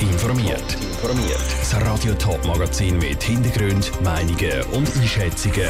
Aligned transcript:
informiert. 0.00 0.74
Informiert. 0.74 1.40
Das 1.60 1.74
Radio 1.82 2.14
Top 2.14 2.44
Magazin 2.46 2.98
mit 2.98 3.22
Hintergrund, 3.22 3.90
Meinungen 4.02 4.62
und 4.72 4.88
Einschätzungen 4.96 5.68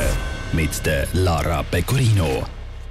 mit 0.53 0.85
der 0.85 1.08
Lara 1.15 1.62
Pecorino. 1.62 2.45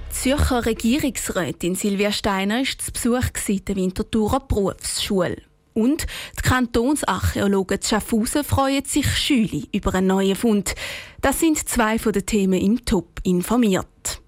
Zürcher 0.10 0.65
Regierungsrätin 0.65 1.76
Silvia 1.76 2.12
Steiner 2.12 2.62
ist 2.62 2.81
zu 2.81 2.92
Besuch 2.92 3.29
der 3.68 3.76
Winterthurer 3.76 4.39
Berufsschule. 4.42 5.38
Und 5.73 6.08
die 6.38 6.42
Kantonsarchäologen 6.42 7.79
Schaffhausen 7.83 8.43
freuen 8.43 8.85
sich 8.85 9.07
Schüli 9.15 9.69
über 9.71 9.93
einen 9.93 10.07
neuen 10.07 10.35
Fund. 10.35 10.73
Das 11.21 11.39
sind 11.39 11.69
zwei 11.69 11.99
von 11.99 12.13
den 12.13 12.25
Themen 12.25 12.59
im 12.59 12.83
Top 12.83 13.19
informiert. 13.23 14.21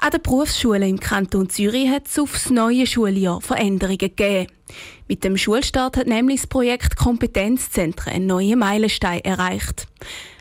An 0.00 0.10
der 0.12 0.18
Berufsschule 0.18 0.88
im 0.88 1.00
Kanton 1.00 1.50
Zürich 1.50 1.88
hat 1.90 2.06
es 2.06 2.18
aufs 2.18 2.50
neue 2.50 2.86
Schuljahr 2.86 3.40
Veränderungen 3.40 3.98
gegeben. 3.98 4.46
Mit 5.08 5.24
dem 5.24 5.38
Schulstart 5.38 5.96
hat 5.96 6.06
nämlich 6.06 6.42
das 6.42 6.46
Projekt 6.46 6.96
Kompetenzzentren 6.96 8.12
einen 8.12 8.26
neuen 8.26 8.58
Meilenstein 8.58 9.20
erreicht. 9.20 9.86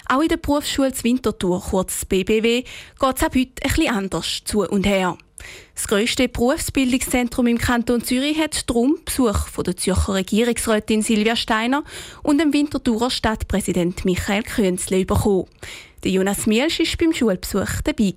Auch 0.09 0.21
in 0.21 0.27
der 0.27 0.37
Berufsschule 0.37 0.91
Winterthur, 1.03 1.61
kurz 1.61 2.03
BBW, 2.03 2.63
geht 2.63 3.15
es 3.15 3.23
ab 3.23 3.33
heute 3.33 3.61
etwas 3.61 3.87
anders 3.87 4.41
zu 4.43 4.67
und 4.67 4.85
her. 4.85 5.17
Das 5.73 5.87
grösste 5.87 6.27
Berufsbildungszentrum 6.27 7.47
im 7.47 7.57
Kanton 7.57 8.03
Zürich 8.03 8.37
hat 8.39 8.69
darum 8.69 8.97
Besuch 9.05 9.47
von 9.47 9.63
der 9.63 9.77
Zürcher 9.77 10.15
Regierungsrätin 10.15 11.01
Silvia 11.01 11.35
Steiner 11.35 11.83
und 12.23 12.41
dem 12.41 12.51
Winterthurer 12.51 13.09
Stadtpräsident 13.09 14.03
Michael 14.03 14.43
Künzle 14.43 15.05
bekommen. 15.05 15.45
Jonas 16.03 16.45
Mielsch 16.45 16.79
war 16.79 16.87
beim 16.99 17.13
Schulbesuch 17.13 17.81
dabei. 17.83 18.13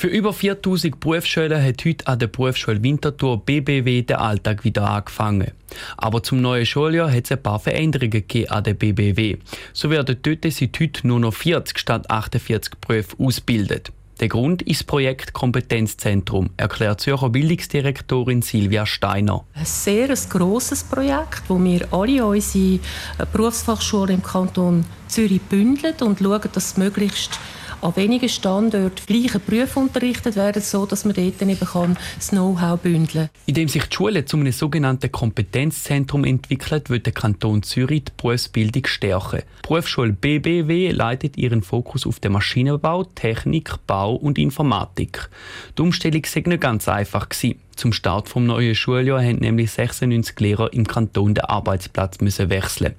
Für 0.00 0.06
über 0.06 0.32
4000 0.32 0.98
Berufsschüler 0.98 1.62
hat 1.62 1.84
heute 1.84 2.06
an 2.06 2.18
der 2.18 2.28
Berufsschule 2.28 2.82
Winterthur 2.82 3.44
BBW 3.44 4.00
der 4.00 4.22
Alltag 4.22 4.64
wieder 4.64 4.88
angefangen. 4.88 5.50
Aber 5.98 6.22
zum 6.22 6.40
neuen 6.40 6.64
Schuljahr 6.64 7.12
hat 7.12 7.24
es 7.24 7.32
ein 7.32 7.42
paar 7.42 7.60
Veränderungen 7.60 8.10
gegeben 8.10 8.50
an 8.50 8.64
der 8.64 8.72
BBW. 8.72 9.36
So 9.74 9.90
werden 9.90 10.16
dort 10.22 10.50
seit 10.50 10.80
heute 10.80 11.06
nur 11.06 11.20
noch 11.20 11.34
40 11.34 11.78
statt 11.78 12.08
48 12.08 12.76
Berufe 12.80 13.14
ausgebildet. 13.18 13.92
Der 14.20 14.28
Grund 14.28 14.62
ist 14.62 14.80
das 14.80 14.86
Projekt 14.86 15.34
Kompetenzzentrum, 15.34 16.48
erklärt 16.56 17.02
Zürcher 17.02 17.28
Bildungsdirektorin 17.28 18.40
Silvia 18.40 18.86
Steiner. 18.86 19.44
Ein 19.52 19.66
sehr 19.66 20.08
grosses 20.30 20.82
Projekt, 20.82 21.42
wo 21.48 21.62
wir 21.62 21.86
alle 21.92 22.24
unsere 22.24 22.80
Berufsfachschulen 23.34 24.14
im 24.14 24.22
Kanton 24.22 24.86
Zürich 25.08 25.42
bündeln 25.42 25.96
und 26.00 26.20
schauen, 26.20 26.48
dass 26.54 26.78
möglichst 26.78 27.38
an 27.82 27.96
wenigen 27.96 28.28
Standorten 28.28 29.06
gleiche 29.06 29.38
Berufe 29.38 29.80
unterrichtet 29.80 30.36
werden, 30.36 30.62
so 30.62 30.86
dass 30.86 31.04
man 31.04 31.14
dort 31.14 31.40
eben 31.40 31.60
kann 31.60 31.96
das 32.16 32.28
Know-how 32.28 32.78
bündeln 32.78 33.28
kann. 33.28 33.30
Indem 33.46 33.68
sich 33.68 33.84
die 33.84 33.94
Schule 33.94 34.24
zu 34.24 34.36
einem 34.36 34.52
sogenannten 34.52 35.10
Kompetenzzentrum 35.10 36.24
entwickelt, 36.24 36.90
wird 36.90 37.06
der 37.06 37.12
Kanton 37.12 37.62
Zürich 37.62 38.04
die 38.04 38.12
Berufsbildung 38.16 38.86
stärken. 38.86 39.42
Die 39.64 39.68
Berufsschule 39.68 40.12
BBW 40.12 40.90
leitet 40.90 41.36
ihren 41.36 41.62
Fokus 41.62 42.06
auf 42.06 42.20
den 42.20 42.32
Maschinenbau, 42.32 43.04
Technik, 43.04 43.74
Bau 43.86 44.14
und 44.14 44.38
Informatik. 44.38 45.28
Die 45.76 45.82
Umstellung 45.82 46.22
sei 46.24 46.42
nicht 46.46 46.60
ganz 46.60 46.88
einfach 46.88 47.28
gewesen. 47.28 47.60
Zum 47.80 47.94
Start 47.94 48.28
vom 48.28 48.44
neuen 48.44 48.74
Schuljahr 48.74 49.22
haben 49.22 49.38
nämlich 49.38 49.70
96 49.70 50.38
Lehrer 50.38 50.70
im 50.74 50.86
Kanton 50.86 51.32
den 51.32 51.46
Arbeitsplatz 51.46 52.20
müssen 52.20 52.50
wechseln. 52.50 52.94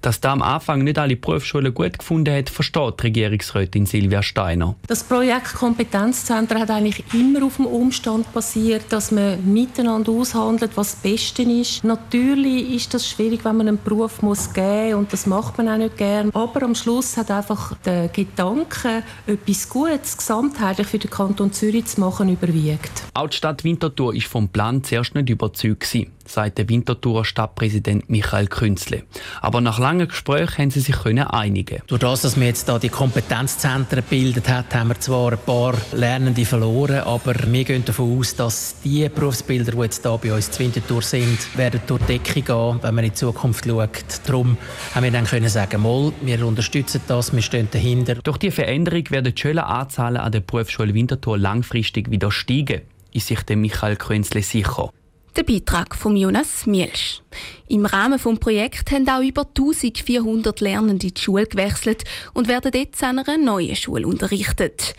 Dass 0.00 0.22
da 0.22 0.32
am 0.32 0.40
Anfang 0.40 0.84
nicht 0.84 0.98
alle 0.98 1.16
Berufsschulen 1.16 1.74
gut 1.74 1.98
gefunden 1.98 2.34
hat, 2.34 2.48
versteht 2.48 2.94
die 2.98 3.02
Regierungsrätin 3.08 3.84
Silvia 3.84 4.22
Steiner. 4.22 4.74
Das 4.86 5.04
Projekt 5.04 5.52
Kompetenzzentren 5.52 6.62
hat 6.62 6.70
eigentlich 6.70 7.04
immer 7.12 7.44
auf 7.44 7.56
dem 7.56 7.66
Umstand 7.66 8.32
basiert, 8.32 8.84
dass 8.88 9.10
man 9.10 9.52
miteinander 9.52 10.10
aushandelt, 10.12 10.70
was 10.76 10.92
das 10.92 11.02
Beste 11.02 11.42
ist. 11.42 11.84
Natürlich 11.84 12.72
ist 12.74 12.94
das 12.94 13.06
schwierig, 13.06 13.44
wenn 13.44 13.58
man 13.58 13.68
einen 13.68 13.82
Beruf 13.84 14.22
muss 14.22 14.50
geben 14.54 14.94
und 14.94 15.12
das 15.12 15.26
macht 15.26 15.58
man 15.58 15.68
auch 15.68 15.76
nicht 15.76 15.98
gern. 15.98 16.30
Aber 16.32 16.62
am 16.62 16.74
Schluss 16.74 17.18
hat 17.18 17.30
einfach 17.30 17.76
der 17.84 18.08
Gedanke, 18.08 19.02
etwas 19.26 19.68
Gutes 19.68 20.16
gesamtheitlich 20.16 20.86
für 20.86 20.98
den 20.98 21.10
Kanton 21.10 21.52
Zürich 21.52 21.84
zu 21.84 22.00
machen, 22.00 22.30
überwiegt. 22.30 23.02
Auch 23.12 23.28
die 23.28 23.36
Stadt 23.36 23.62
Winterthur 23.62 24.14
ist 24.14 24.21
vom 24.28 24.48
Plan 24.48 24.84
zuerst 24.84 25.14
nicht 25.14 25.30
überzeugt 25.30 25.80
gewesen, 25.80 26.12
sagt 26.26 26.58
der 26.58 26.68
Winterthurer 26.68 27.24
Stadtpräsident 27.24 28.08
Michael 28.08 28.46
Künzle. 28.46 29.02
Aber 29.40 29.60
nach 29.60 29.78
langen 29.78 30.08
Gesprächen 30.08 30.58
haben 30.58 30.70
sie 30.70 30.80
sich 30.80 30.96
können 30.96 31.26
einigen. 31.26 31.82
Durch 31.86 32.00
das, 32.00 32.22
dass 32.22 32.38
wir 32.38 32.46
jetzt 32.46 32.68
da 32.68 32.78
die 32.78 32.88
Kompetenzzentren 32.88 34.04
gebildet 34.08 34.48
haben, 34.48 34.66
haben 34.72 34.88
wir 34.88 35.00
zwar 35.00 35.32
ein 35.32 35.38
paar 35.38 35.74
Lernende 35.92 36.44
verloren, 36.44 37.00
aber 37.00 37.34
wir 37.46 37.64
gehen 37.64 37.84
davon 37.84 38.18
aus, 38.18 38.34
dass 38.36 38.76
die 38.84 39.08
Berufsbilder, 39.08 39.72
die 39.72 39.78
jetzt 39.78 40.04
da 40.04 40.16
bei 40.16 40.32
uns 40.32 40.48
in 40.48 40.66
Winterthur 40.66 41.02
sind, 41.02 41.56
werden 41.56 41.80
durch 41.86 42.02
die 42.02 42.18
Decke 42.18 42.42
gehen, 42.42 42.78
wenn 42.82 42.94
man 42.94 43.04
in 43.04 43.10
die 43.10 43.14
Zukunft 43.14 43.64
schaut. 43.64 43.90
Darum 44.26 44.56
haben 44.94 45.04
wir 45.04 45.10
dann 45.10 45.24
können 45.24 45.48
sagen, 45.48 45.82
mal, 45.82 46.12
wir 46.22 46.46
unterstützen 46.46 47.00
das, 47.06 47.32
wir 47.32 47.42
stehen 47.42 47.68
dahinter. 47.70 48.16
Durch 48.16 48.38
die 48.38 48.50
Veränderung 48.50 49.10
werden 49.10 49.34
die 49.34 49.40
Schüleranzahlen 49.40 50.18
an 50.18 50.32
der 50.32 50.40
Berufsschule 50.40 50.94
Winterthur 50.94 51.38
langfristig 51.38 52.10
wieder 52.10 52.30
steigen 52.30 52.82
ist 53.12 53.28
sich 53.28 53.42
der 53.42 53.56
Michael 53.56 53.96
Künzle 53.96 54.42
sicher. 54.42 54.90
Der 55.34 55.44
Beitrag 55.44 55.96
von 55.96 56.14
Jonas 56.14 56.66
Mielsch. 56.66 57.22
Im 57.66 57.86
Rahmen 57.86 58.20
des 58.22 58.38
Projekts 58.38 58.92
haben 58.92 59.08
auch 59.08 59.22
über 59.22 59.46
1400 59.46 60.60
Lernende 60.60 61.10
die 61.10 61.20
Schule 61.20 61.46
gewechselt 61.46 62.04
und 62.34 62.48
werden 62.48 62.70
jetzt 62.74 63.02
an 63.02 63.18
einer 63.18 63.38
neuen 63.38 63.74
Schule 63.74 64.06
unterrichtet. 64.06 64.94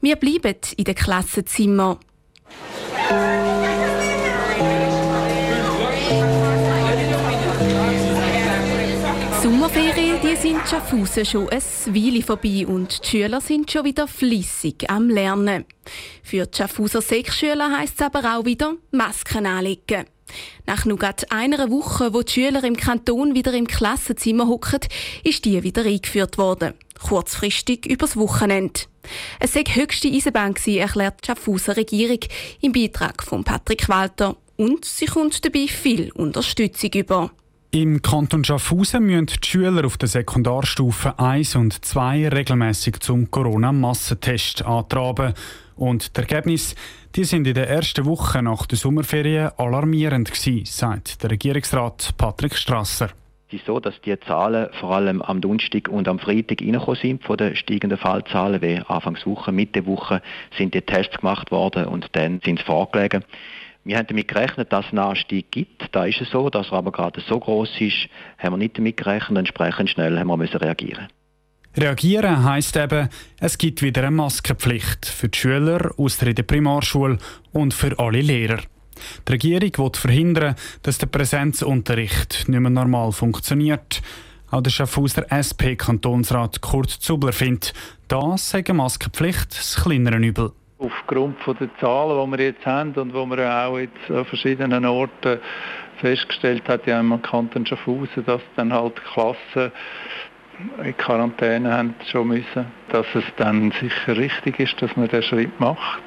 Wir 0.00 0.16
bleiben 0.16 0.56
in 0.76 0.84
den 0.84 0.94
Klassenzimmern. 0.94 1.98
Die 10.42 10.48
sind 10.48 10.68
Schaffhausen 10.68 11.26
schon 11.26 11.50
ein 11.50 11.62
Weile 11.86 12.22
vorbei 12.22 12.66
und 12.66 13.04
die 13.04 13.08
Schüler 13.08 13.42
sind 13.42 13.70
schon 13.70 13.84
wieder 13.84 14.08
flüssig 14.08 14.88
am 14.88 15.10
Lernen. 15.10 15.66
Für 16.22 16.46
die 16.46 16.56
Schaffhauser 16.56 17.02
Sechsschüler 17.02 17.76
heisst 17.76 18.00
es 18.00 18.06
aber 18.06 18.38
auch 18.38 18.46
wieder 18.46 18.72
Masken 18.90 19.44
anlegen. 19.44 20.06
Nach 20.64 20.86
nur 20.86 20.98
einer 21.28 21.70
Woche, 21.70 22.14
wo 22.14 22.22
die 22.22 22.32
Schüler 22.32 22.64
im 22.64 22.74
Kanton 22.76 23.34
wieder 23.34 23.52
im 23.52 23.66
Klassenzimmer 23.66 24.48
hocken, 24.48 24.80
ist 25.24 25.44
die 25.44 25.62
wieder 25.62 25.84
eingeführt 25.84 26.38
worden. 26.38 26.72
Kurzfristig 26.98 27.84
übers 27.84 28.16
Wochenende. 28.16 28.80
Es 29.40 29.52
sei 29.52 29.64
höchste 29.64 30.08
Eisenbahn 30.08 30.54
gewesen, 30.54 30.78
erklärt 30.78 31.20
die 31.22 31.26
Schaffhauser 31.26 31.76
Regierung 31.76 32.20
im 32.62 32.72
Beitrag 32.72 33.22
von 33.22 33.44
Patrick 33.44 33.90
Walter. 33.90 34.36
Und 34.56 34.86
sie 34.86 35.06
kommt 35.06 35.44
dabei 35.44 35.66
viel 35.66 36.10
Unterstützung 36.12 36.92
über. 36.94 37.30
Im 37.72 38.02
Kanton 38.02 38.42
Schaffhausen 38.42 39.04
müssen 39.04 39.26
die 39.26 39.46
Schüler 39.46 39.86
auf 39.86 39.96
der 39.96 40.08
Sekundarstufe 40.08 41.16
1 41.20 41.54
und 41.54 41.84
2 41.84 42.28
regelmäßig 42.30 42.98
zum 42.98 43.30
Corona-Massentest 43.30 44.64
antraben. 44.64 45.34
Und 45.76 46.16
die 46.16 46.20
Ergebnisse 46.20 46.74
die 47.14 47.22
sind 47.22 47.46
in 47.46 47.54
der 47.54 47.68
ersten 47.68 48.06
Woche 48.06 48.42
nach 48.42 48.66
der 48.66 48.76
Sommerferien 48.76 49.50
alarmierend 49.56 50.32
gewesen, 50.32 50.64
sagt 50.64 51.22
der 51.22 51.30
Regierungsrat 51.30 52.10
Patrick 52.16 52.56
Strasser. 52.56 53.10
Es 53.48 53.54
ist 53.54 53.66
so, 53.66 53.78
dass 53.78 54.00
die 54.02 54.18
Zahlen 54.18 54.68
vor 54.78 54.94
allem 54.96 55.22
am 55.22 55.40
Donnerstag 55.40 55.88
und 55.88 56.08
am 56.08 56.18
Freitag 56.18 56.62
reingekommen 56.62 57.00
sind 57.00 57.24
von 57.24 57.36
den 57.36 57.54
steigenden 57.54 57.98
Fallzahlen, 57.98 58.62
wie 58.62 58.80
Anfangswoche, 58.86 59.52
Mitte 59.52 59.86
Woche 59.86 60.22
sind 60.56 60.74
die 60.74 60.82
Tests 60.82 61.18
gemacht 61.18 61.52
worden 61.52 61.86
und 61.86 62.06
dann 62.12 62.40
sind 62.44 62.58
sie 62.58 62.64
vorgelegen. 62.64 63.24
Wir 63.84 63.96
haben 63.96 64.06
damit 64.06 64.28
gerechnet, 64.28 64.72
dass 64.72 64.86
es 64.86 64.90
einen 64.90 64.98
Anstieg 64.98 65.50
gibt. 65.50 65.88
Da 65.92 66.04
ist 66.04 66.20
es 66.20 66.30
so, 66.30 66.50
dass 66.50 66.68
er 66.68 66.74
aber 66.74 66.92
gerade 66.92 67.20
so 67.20 67.40
groß 67.40 67.80
ist, 67.80 68.08
haben 68.38 68.52
wir 68.52 68.58
nicht 68.58 68.76
damit 68.76 68.98
gerechnet. 68.98 69.38
Entsprechend 69.38 69.90
schnell 69.90 70.18
haben 70.18 70.28
wir 70.28 70.36
müssen 70.36 70.58
reagieren. 70.58 71.08
Reagieren 71.76 72.44
heisst 72.44 72.76
eben, 72.76 73.08
es 73.38 73.56
gibt 73.56 73.80
wieder 73.80 74.02
eine 74.02 74.10
Maskenpflicht 74.10 75.06
für 75.06 75.28
die 75.28 75.38
Schüler 75.38 75.92
aus 75.96 76.18
der 76.18 76.42
Primarschule 76.42 77.18
und 77.52 77.72
für 77.72 77.96
alle 77.98 78.20
Lehrer. 78.20 78.58
Die 79.28 79.32
Regierung 79.32 79.72
will 79.78 79.92
verhindern, 79.94 80.56
dass 80.82 80.98
der 80.98 81.06
Präsenzunterricht 81.06 82.48
nicht 82.48 82.60
mehr 82.60 82.70
normal 82.70 83.12
funktioniert. 83.12 84.02
Auch 84.50 84.62
der 84.62 84.70
Schaffhauser 84.70 85.30
SP-Kantonsrat 85.30 86.60
Kurt 86.60 86.90
Zubler 86.90 87.32
findet, 87.32 87.72
das 88.08 88.50
sei 88.50 88.64
eine 88.66 88.74
Maskenpflicht 88.74 89.56
das 89.56 89.76
kleinere 89.76 90.16
Übel. 90.16 90.52
Aufgrund 90.80 91.36
der 91.46 91.68
Zahlen, 91.78 92.30
die 92.32 92.38
wir 92.38 92.44
jetzt 92.46 92.64
haben 92.64 92.92
und 92.94 93.14
die 93.14 93.26
man 93.26 93.38
auch 93.40 93.78
jetzt 93.78 94.10
an 94.10 94.24
verschiedenen 94.24 94.86
Orten 94.86 95.38
festgestellt 95.98 96.66
hat, 96.68 96.86
ja 96.86 96.98
im 96.98 97.20
Kanton 97.20 97.66
Schaffhausen, 97.66 98.24
dass 98.24 98.40
dann 98.56 98.72
halt 98.72 98.96
Klassen 99.12 99.72
in 100.82 100.96
Quarantäne 100.96 101.72
haben 101.72 101.94
schon 102.10 102.28
müssen, 102.28 102.66
dass 102.90 103.06
es 103.14 103.24
dann 103.36 103.72
sicher 103.72 104.16
richtig 104.16 104.58
ist, 104.58 104.80
dass 104.80 104.96
man 104.96 105.08
den 105.08 105.22
Schritt 105.22 105.58
macht. 105.60 106.02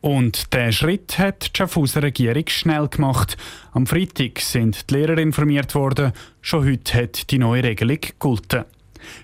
Und 0.00 0.52
der 0.52 0.70
Schritt 0.70 1.18
hat 1.18 1.54
die 1.54 1.58
Schaffhauser 1.58 2.02
Regierung 2.02 2.44
schnell 2.48 2.88
gemacht. 2.88 3.38
Am 3.72 3.86
Freitag 3.86 4.38
sind 4.40 4.90
die 4.90 4.94
Lehrer 4.94 5.16
informiert 5.16 5.74
worden. 5.74 6.12
Schon 6.42 6.66
heute 6.66 7.02
hat 7.02 7.30
die 7.30 7.38
neue 7.38 7.64
Regelung 7.64 8.00
gelten. 8.20 8.64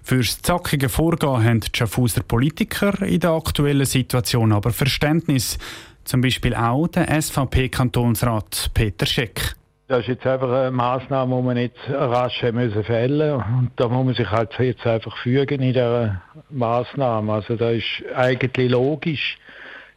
Fürs 0.03 0.43
zackige 0.43 0.89
Vorgehen 0.89 1.45
haben 1.45 1.61
die 1.61 1.69
Schaffhauser 1.73 2.23
Politiker 2.23 3.03
in 3.03 3.21
der 3.21 3.31
aktuellen 3.31 3.87
Situation 3.87 4.53
aber 4.53 4.71
Verständnis. 4.71 5.59
Zum 6.05 6.21
Beispiel 6.21 6.55
auch 6.55 6.89
der 6.89 7.21
SVP-Kantonsrat 7.21 8.71
Peter 8.75 9.07
Scheck. 9.07 9.55
Das 9.91 10.03
ist 10.03 10.09
jetzt 10.09 10.27
einfach 10.27 10.51
eine 10.51 10.71
Massnahme, 10.71 11.37
die 11.37 11.43
man 11.43 11.57
nicht 11.57 11.75
rasch 11.89 12.45
müssen 12.53 12.85
fällen 12.85 13.33
Und 13.33 13.71
da 13.75 13.89
muss 13.89 14.05
man 14.05 14.15
sich 14.15 14.31
halt 14.31 14.51
jetzt 14.61 14.87
einfach 14.87 15.17
fügen 15.17 15.61
in 15.61 15.73
dieser 15.73 16.23
Massnahme. 16.49 17.33
Also 17.33 17.57
da 17.57 17.71
ist 17.71 18.05
eigentlich 18.15 18.71
logisch 18.71 19.37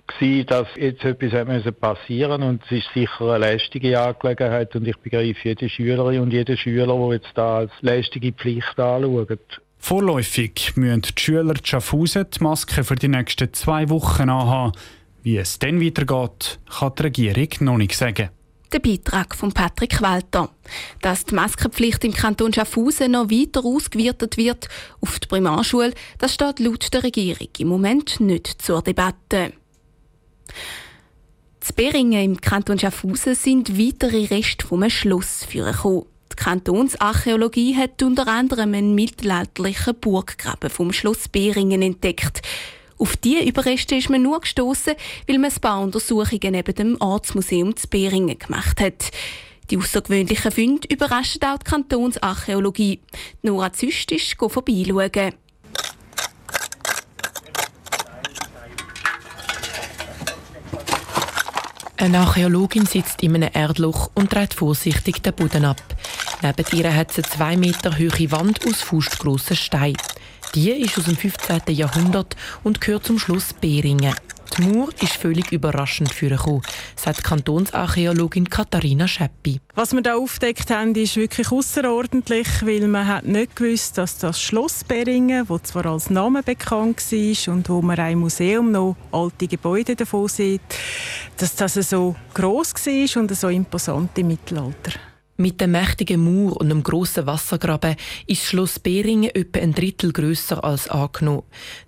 gewesen, 0.07 0.47
dass 0.47 0.67
jetzt 0.77 1.05
etwas 1.05 1.73
passieren 1.75 2.41
musste. 2.41 2.47
und 2.47 2.63
es 2.65 2.71
ist 2.71 2.93
sicher 2.93 3.35
eine 3.35 3.45
lästige 3.45 3.99
Angelegenheit 3.99 4.75
und 4.75 4.87
ich 4.87 4.97
begreife 4.97 5.49
jede 5.49 5.69
Schülerin 5.69 6.21
und 6.21 6.33
jeden 6.33 6.57
Schüler, 6.57 6.87
der 6.87 7.13
jetzt 7.13 7.31
da 7.35 7.57
als 7.57 7.71
lästige 7.81 8.31
Pflicht 8.31 8.79
anschaut. 8.79 9.61
Vorläufig 9.85 10.77
müssen 10.77 11.01
die 11.01 11.21
Schüler 11.21 11.55
die 11.55 11.67
Schaffhausen 11.67 12.25
die 12.33 12.41
Maske 12.41 12.85
für 12.85 12.95
die 12.95 13.09
nächsten 13.09 13.53
zwei 13.53 13.89
Wochen 13.89 14.29
anhaben. 14.29 14.71
Wie 15.23 15.35
es 15.35 15.59
dann 15.59 15.81
weitergeht, 15.81 16.59
kann 16.69 16.93
die 16.97 17.03
Regierung 17.03 17.49
noch 17.59 17.77
nicht 17.77 17.93
sagen. 17.93 18.29
Der 18.71 18.79
Beitrag 18.79 19.35
von 19.35 19.51
Patrick 19.51 20.01
Walter. 20.01 20.51
Dass 21.01 21.25
die 21.25 21.35
Maskenpflicht 21.35 22.01
im 22.05 22.13
Kanton 22.13 22.53
Schaffhausen 22.53 23.11
noch 23.11 23.29
weiter 23.29 23.65
ausgeweitet 23.65 24.37
wird 24.37 24.69
auf 25.01 25.19
die 25.19 25.27
Primarschule, 25.27 25.93
das 26.17 26.35
steht 26.35 26.61
laut 26.61 26.93
der 26.93 27.03
Regierung 27.03 27.49
im 27.57 27.67
Moment 27.67 28.21
nicht 28.21 28.61
zur 28.61 28.81
Debatte. 28.81 29.51
Die 31.67 31.73
Beringen 31.75 32.23
im 32.23 32.39
Kanton 32.39 32.79
Schaffhausen 32.79 33.35
sind 33.35 33.77
weitere 33.77 34.27
Reste 34.27 34.65
vom 34.65 34.89
Schloss 34.89 35.45
gekommen. 35.51 36.05
Die 36.33 36.43
Kantonsarchäologie 36.43 37.75
hat 37.77 38.01
unter 38.01 38.27
anderem 38.27 38.73
einen 38.73 38.95
mittelalterlichen 38.95 39.93
Burggraben 39.99 40.71
vom 40.71 40.91
Schloss 40.91 41.27
Beringen 41.27 41.83
entdeckt. 41.83 42.41
Auf 42.97 43.15
diese 43.17 43.43
Überreste 43.43 43.95
ist 43.95 44.09
man 44.09 44.23
nur 44.23 44.41
gestoßen, 44.41 44.95
weil 45.27 45.37
man 45.37 45.51
ein 45.51 45.61
paar 45.61 45.81
Untersuchungen 45.81 46.53
neben 46.53 46.73
dem 46.73 46.97
Ortsmuseum 46.99 47.75
zu 47.75 47.87
Beringen 47.87 48.39
gemacht 48.39 48.81
hat. 48.81 49.11
Die 49.69 49.77
außergewöhnlichen 49.77 50.51
Funde 50.51 50.87
überraschen 50.91 51.43
auch 51.43 51.59
die 51.59 51.69
Kantonsarchäologie. 51.69 52.99
Nora 53.43 53.71
Züst 53.71 54.11
ist 54.11 54.35
vorbeischauen. 54.35 55.33
Eine 61.97 62.19
Archäologin 62.19 62.85
sitzt 62.85 63.23
in 63.23 63.35
einem 63.35 63.49
Erdloch 63.53 64.11
und 64.13 64.33
dreht 64.33 64.53
vorsichtig 64.53 65.21
den 65.21 65.33
Boden 65.33 65.63
ab. 65.63 65.81
Neben 66.43 66.77
ihr 66.77 66.93
hat 66.93 67.13
sie 67.13 67.21
eine 67.23 67.29
zwei 67.29 67.55
Meter 67.55 67.97
hohe 67.97 68.31
Wand 68.31 68.67
aus 68.67 68.81
faustgrossen 68.81 69.55
Steinen. 69.55 69.95
Die 70.53 70.71
ist 70.71 70.97
aus 70.97 71.05
dem 71.05 71.15
15. 71.15 71.61
Jahrhundert 71.69 72.35
und 72.65 72.81
gehört 72.81 73.05
zum 73.05 73.17
Schloss 73.17 73.53
Beringen. 73.53 74.13
Die 74.57 74.61
Mauer 74.61 74.89
ist 75.01 75.13
völlig 75.13 75.53
überraschend 75.53 76.13
vorgekommen, 76.13 76.61
sagt 76.97 77.23
Kantonsarchäologin 77.23 78.49
Katharina 78.49 79.07
Scheppi. 79.07 79.61
Was 79.73 79.93
wir 79.93 80.01
da 80.01 80.15
aufdeckt 80.15 80.69
haben, 80.69 80.93
ist 80.95 81.15
wirklich 81.15 81.49
außerordentlich, 81.49 82.47
weil 82.61 82.89
man 82.89 83.07
hat 83.07 83.25
nicht 83.25 83.55
gewusst, 83.55 83.97
dass 83.97 84.17
das 84.17 84.41
Schloss 84.41 84.83
Beringen, 84.83 85.47
wo 85.47 85.59
zwar 85.59 85.85
als 85.85 86.09
Name 86.09 86.43
bekannt 86.43 87.01
war 87.09 87.53
und 87.53 87.69
wo 87.69 87.81
man 87.81 87.97
ein 87.97 88.19
Museum 88.19 88.69
noch 88.69 88.97
alte 89.13 89.47
Gebäude 89.47 89.95
davon 89.95 90.27
sieht, 90.27 90.61
dass 91.37 91.55
das 91.55 91.75
so 91.75 92.17
groß 92.33 92.73
war 92.73 93.21
und 93.21 93.33
so 93.33 93.47
imposant 93.47 94.17
im 94.17 94.27
Mittelalter. 94.27 94.91
Mit 95.35 95.59
dem 95.61 95.71
mächtigen 95.71 96.23
Mauer 96.23 96.57
und 96.57 96.69
einem 96.69 96.83
grossen 96.83 97.25
Wassergraben 97.25 97.95
ist 98.27 98.43
Schloss 98.43 98.77
Beringen 98.77 99.33
etwa 99.33 99.61
ein 99.61 99.73
Drittel 99.73 100.13
grösser 100.13 100.63
als 100.63 100.87
angenommen. 100.87 101.41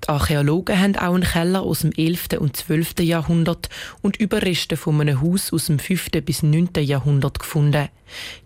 Die 0.04 0.10
Archäologen 0.10 0.80
haben 0.80 0.96
auch 0.96 1.14
einen 1.14 1.24
Keller 1.24 1.62
aus 1.62 1.82
dem 1.82 1.92
11. 1.92 2.40
und 2.40 2.58
12. 2.58 3.02
Jahrhundert 3.02 3.70
und 4.02 4.18
Überreste 4.18 4.78
von 4.78 5.00
einem 5.00 5.22
Haus 5.22 5.54
aus 5.54 5.68
dem 5.68 5.78
5. 5.78 6.10
bis 6.26 6.42
9. 6.42 6.70
Jahrhundert 6.80 7.38
gefunden. 7.38 7.90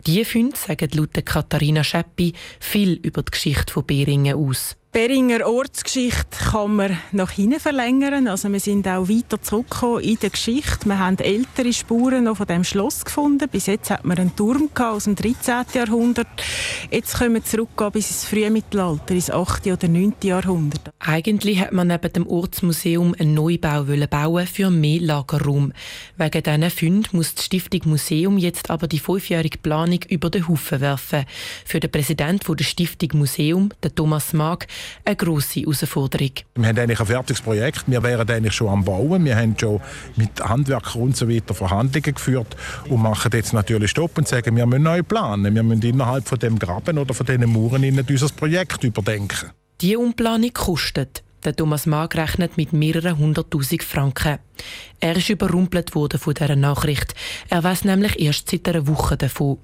Diese 0.06 0.26
Funde 0.26 0.56
sagen 0.56 0.90
laut 0.92 1.24
Katharina 1.24 1.82
Scheppi 1.82 2.34
viel 2.58 2.92
über 3.02 3.22
die 3.22 3.30
Geschichte 3.30 3.72
von 3.72 3.86
Beringen 3.86 4.36
aus. 4.36 4.76
Beringer 4.92 5.46
Ortsgeschichte 5.46 6.36
kann 6.50 6.74
man 6.74 6.98
nach 7.12 7.30
hinten 7.30 7.60
verlängern. 7.60 8.26
Also 8.26 8.52
wir 8.52 8.58
sind 8.58 8.88
auch 8.88 9.08
weiter 9.08 9.40
zurückgekommen 9.40 10.00
in 10.00 10.18
der 10.18 10.30
Geschichte. 10.30 10.84
Wir 10.86 10.98
haben 10.98 11.16
ältere 11.18 11.72
Spuren 11.72 12.24
noch 12.24 12.38
von 12.38 12.48
dem 12.48 12.64
Schloss 12.64 13.04
gefunden. 13.04 13.48
Bis 13.48 13.66
jetzt 13.66 13.90
hat 13.90 14.04
man 14.04 14.18
einen 14.18 14.34
Turm 14.34 14.68
aus 14.74 15.04
dem 15.04 15.14
13. 15.14 15.64
Jahrhundert. 15.74 16.26
Jetzt 16.90 17.16
können 17.16 17.34
wir 17.34 17.44
zurückgehen 17.44 17.92
bis 17.92 18.10
ins 18.10 18.24
frühe 18.24 18.50
Mittelalter, 18.50 19.14
ins 19.14 19.30
8. 19.30 19.68
oder 19.68 19.86
9. 19.86 20.12
Jahrhundert. 20.24 20.90
Eigentlich 20.98 21.60
hat 21.60 21.70
man 21.70 21.86
neben 21.86 22.12
dem 22.12 22.26
Ortsmuseum 22.26 23.14
einen 23.16 23.34
Neubau 23.34 23.84
bauen 23.84 24.46
für 24.48 24.70
mehr 24.70 25.00
Lagerraum. 25.00 25.72
Wegen 26.16 26.42
diesen 26.42 26.70
Funden 26.70 27.16
muss 27.16 27.36
die 27.36 27.42
Stiftung 27.44 27.82
Museum 27.84 28.38
jetzt 28.38 28.70
aber 28.70 28.88
die 28.88 28.98
fünfjährige 28.98 29.58
Planung 29.58 30.00
über 30.08 30.30
den 30.30 30.48
Haufen 30.48 30.80
werfen. 30.80 31.26
Für 31.64 31.78
den 31.78 31.92
Präsidenten 31.92 32.56
der 32.56 32.64
Stiftung 32.64 33.20
Museum, 33.20 33.68
Thomas 33.94 34.32
Mag, 34.32 34.66
eine 35.04 35.16
grosse 35.16 35.60
Herausforderung. 35.60 36.30
Wir 36.54 36.68
haben 36.68 36.78
eigentlich 36.78 37.00
ein 37.00 37.06
fertiges 37.06 37.40
Projekt. 37.40 37.84
Wir 37.86 38.02
wären 38.02 38.28
eigentlich 38.28 38.54
schon 38.54 38.68
am 38.68 38.84
Bauen. 38.84 39.24
Wir 39.24 39.36
haben 39.36 39.56
schon 39.58 39.80
mit 40.16 40.40
Handwerkern 40.40 41.02
und 41.02 41.16
so 41.16 41.28
weiter 41.28 41.54
Verhandlungen 41.54 42.14
geführt 42.14 42.56
und 42.88 43.02
machen 43.02 43.30
jetzt 43.32 43.52
natürlich 43.52 43.90
Stopp 43.90 44.16
und 44.18 44.28
sagen, 44.28 44.56
wir 44.56 44.66
müssen 44.66 44.82
neu 44.82 45.02
planen. 45.02 45.54
Wir 45.54 45.62
müssen 45.62 45.82
innerhalb 45.82 46.28
von 46.28 46.38
dem 46.38 46.58
Graben 46.58 46.98
oder 46.98 47.14
von 47.14 47.26
diesen 47.26 47.52
Mauern 47.52 47.84
unser 47.84 48.28
Projekt 48.28 48.84
überdenken. 48.84 49.50
Die 49.80 49.96
Umplanung 49.96 50.52
kostet. 50.52 51.22
Der 51.44 51.56
Thomas 51.56 51.86
Mag 51.86 52.16
rechnet 52.16 52.58
mit 52.58 52.74
mehreren 52.74 53.16
hunderttausend 53.16 53.82
Franken. 53.82 54.38
Er 55.00 55.16
ist 55.16 55.30
überrumpelt 55.30 55.94
worden 55.94 56.20
von 56.20 56.34
dieser 56.34 56.54
Nachricht. 56.54 57.14
Er 57.48 57.64
weiß 57.64 57.84
nämlich 57.84 58.20
erst 58.20 58.50
seit 58.50 58.68
einer 58.68 58.86
Woche 58.86 59.16
davon. 59.16 59.56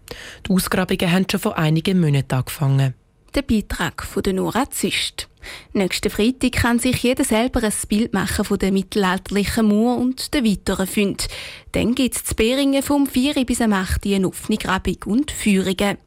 Die 0.47 0.53
Ausgrabungen 0.53 1.13
haben 1.13 1.27
schon 1.31 1.41
vor 1.41 1.59
einigen 1.59 2.01
Monaten 2.01 2.35
angefangen 2.35 2.95
der 3.35 3.43
Beitrag 3.43 4.05
von 4.05 4.23
der 4.23 4.33
Nora 4.33 4.71
Zist. 4.71 5.29
Nächsten 5.73 6.11
Freitag 6.11 6.53
kann 6.53 6.79
sich 6.79 7.03
jeder 7.03 7.25
selber 7.25 7.63
ein 7.63 7.73
Bild 7.89 8.13
machen 8.13 8.45
von 8.45 8.59
der 8.59 8.73
mittelalterlichen 8.73 9.69
Mauer 9.69 9.99
und 9.99 10.35
den 10.35 10.45
weiteren 10.45 10.87
Funden. 10.87 11.27
Dann 11.73 11.95
gibt 11.95 12.17
es 12.17 12.25
zu 12.25 12.35
Beringen 12.35 12.83
vom 12.83 13.07
4 13.07 13.45
bis 13.45 13.61
am 13.61 13.73
8 13.73 14.07
eine 14.07 14.29
offene 14.29 14.59
Grabung 14.59 14.97
und 15.07 15.31
Führungen. 15.31 15.99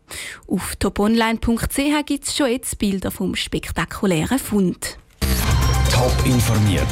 Auf 0.48 0.76
toponline.ch 0.78 2.06
gibt 2.06 2.26
es 2.26 2.36
schon 2.36 2.52
jetzt 2.52 2.78
Bilder 2.80 3.12
vom 3.12 3.36
spektakulären 3.36 4.40
Fund. 4.40 4.98
Top 5.92 6.14
informiert, 6.26 6.88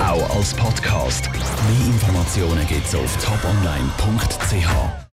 auch 0.00 0.36
als 0.36 0.54
Podcast. 0.54 1.30
Mehr 1.32 1.86
Informationen 1.86 2.66
gibt 2.66 2.86
es 2.86 2.94
auf 2.94 3.16
toponline.ch. 3.24 5.06